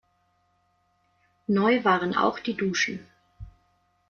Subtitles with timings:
[1.45, 3.05] Neu waren auch die Duschen.